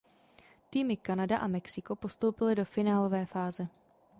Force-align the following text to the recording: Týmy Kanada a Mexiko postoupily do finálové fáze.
Týmy 0.69 0.97
Kanada 0.97 1.37
a 1.37 1.47
Mexiko 1.47 1.95
postoupily 1.95 2.55
do 2.55 2.65
finálové 2.65 3.25
fáze. 3.25 3.67